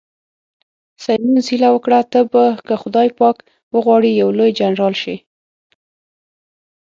سیمونز 1.03 1.45
هیله 1.51 1.69
وکړه، 1.73 1.99
ته 2.11 2.19
به 2.31 2.43
که 2.67 2.73
خدای 2.81 3.09
پاک 3.19 3.37
وغواړي 3.75 4.09
یو 4.21 4.29
لوی 4.37 4.51
جنرال 4.59 4.93
شې. 5.01 5.15